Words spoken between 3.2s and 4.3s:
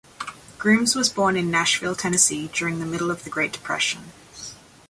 the Great Depression.